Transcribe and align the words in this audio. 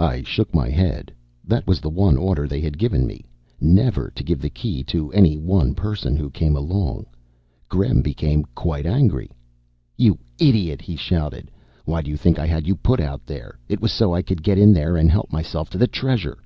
I 0.00 0.22
shook 0.24 0.52
my 0.52 0.70
head. 0.70 1.12
That 1.44 1.64
was 1.68 1.80
the 1.80 1.88
one 1.88 2.16
order 2.16 2.48
they 2.48 2.60
had 2.60 2.78
given 2.78 3.06
me 3.06 3.24
never 3.60 4.10
to 4.16 4.24
give 4.24 4.40
the 4.42 4.50
Key 4.50 4.82
to 4.82 5.12
any 5.12 5.36
one 5.36 5.72
person 5.76 6.16
who 6.16 6.30
came 6.30 6.56
alone. 6.56 7.06
Gremm 7.70 8.02
became 8.02 8.44
quite 8.56 8.86
angry. 8.86 9.30
"You 9.96 10.18
idiot," 10.36 10.82
he 10.82 10.96
shouted. 10.96 11.52
"Why 11.84 12.02
do 12.02 12.10
you 12.10 12.16
think 12.16 12.40
I 12.40 12.46
had 12.48 12.66
you 12.66 12.74
put 12.74 12.98
out 12.98 13.20
here? 13.28 13.56
It 13.68 13.80
was 13.80 13.92
so 13.92 14.12
I 14.12 14.20
could 14.20 14.42
get 14.42 14.58
in 14.58 14.72
there 14.72 14.96
and 14.96 15.12
help 15.12 15.30
myself 15.30 15.70
to 15.70 15.78
the 15.78 15.86
Treasure." 15.86 16.38